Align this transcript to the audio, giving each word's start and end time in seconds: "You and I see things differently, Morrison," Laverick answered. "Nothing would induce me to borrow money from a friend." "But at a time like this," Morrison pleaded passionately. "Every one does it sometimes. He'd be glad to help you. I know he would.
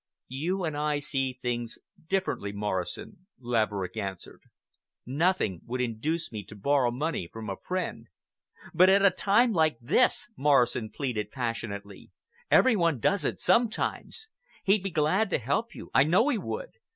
"You 0.29 0.63
and 0.63 0.75
I 0.75 0.97
see 0.97 1.31
things 1.33 1.77
differently, 2.07 2.51
Morrison," 2.51 3.27
Laverick 3.39 3.95
answered. 3.97 4.41
"Nothing 5.05 5.61
would 5.67 5.79
induce 5.79 6.31
me 6.31 6.43
to 6.45 6.55
borrow 6.55 6.89
money 6.89 7.27
from 7.31 7.51
a 7.51 7.55
friend." 7.57 8.07
"But 8.73 8.89
at 8.89 9.05
a 9.05 9.11
time 9.11 9.53
like 9.53 9.77
this," 9.79 10.27
Morrison 10.35 10.89
pleaded 10.89 11.29
passionately. 11.29 12.09
"Every 12.49 12.75
one 12.75 12.99
does 12.99 13.23
it 13.23 13.39
sometimes. 13.39 14.27
He'd 14.63 14.81
be 14.81 14.89
glad 14.89 15.29
to 15.29 15.37
help 15.37 15.75
you. 15.75 15.91
I 15.93 16.03
know 16.03 16.29
he 16.29 16.37
would. 16.39 16.71